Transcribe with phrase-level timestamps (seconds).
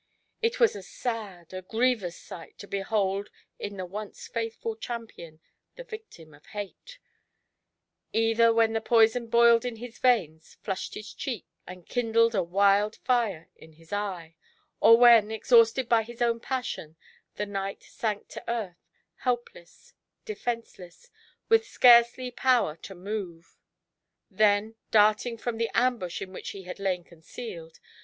[0.41, 5.39] It was a sad, a grievous sight to behold in the once faithful champion
[5.75, 6.97] the victim of Hate;
[8.11, 12.95] either when the poison boiled in his veins, flushed his cheek, and kindled a wild
[12.95, 14.33] fire in his eye;
[14.79, 16.95] or when, exhausted by his own passion,
[17.35, 18.87] the knight sank to earth,
[19.17, 19.93] helpless,
[20.25, 21.11] defenceless,
[21.47, 23.55] with scarcely power to move.
[24.31, 27.79] Then darting from the ambush in which he had lain concealed.